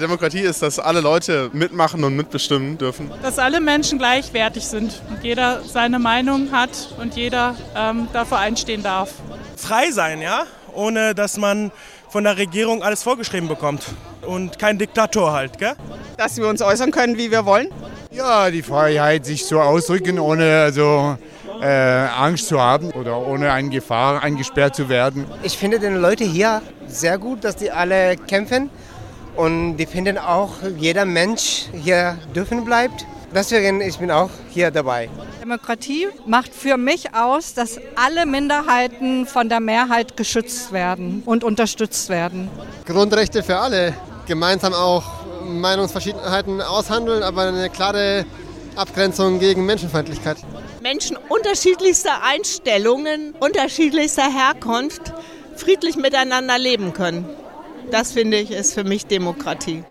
[0.00, 3.10] Demokratie ist, dass alle Leute mitmachen und mitbestimmen dürfen.
[3.22, 8.82] Dass alle Menschen gleichwertig sind und jeder seine Meinung hat und jeder ähm, dafür einstehen
[8.82, 9.12] darf.
[9.56, 10.44] Frei sein, ja,
[10.74, 11.70] ohne dass man
[12.08, 13.84] von der Regierung alles vorgeschrieben bekommt
[14.22, 15.74] und kein Diktator halt, gell?
[16.16, 17.68] Dass wir uns äußern können, wie wir wollen.
[18.10, 21.16] Ja, die Freiheit, sich so ausdrücken, ohne also
[21.62, 25.24] äh, Angst zu haben oder ohne eine Gefahr eingesperrt zu werden.
[25.42, 28.70] Ich finde die Leute hier sehr gut, dass die alle kämpfen
[29.36, 33.06] und die finden auch, jeder Mensch hier dürfen bleibt.
[33.32, 35.08] Deswegen ich bin auch hier dabei.
[35.40, 42.08] Demokratie macht für mich aus, dass alle Minderheiten von der Mehrheit geschützt werden und unterstützt
[42.08, 42.48] werden.
[42.86, 43.94] Grundrechte für alle.
[44.26, 45.04] Gemeinsam auch
[45.44, 48.24] Meinungsverschiedenheiten aushandeln, aber eine klare
[48.76, 50.38] Abgrenzung gegen Menschenfeindlichkeit.
[50.82, 55.12] Menschen unterschiedlichster Einstellungen, unterschiedlichster Herkunft
[55.56, 57.28] friedlich miteinander leben können.
[57.90, 59.82] Das finde ich ist für mich Demokratie.